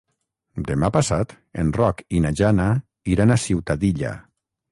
[0.69, 2.67] Demà passat en Roc i na Jana
[3.17, 4.15] iran a Ciutadilla.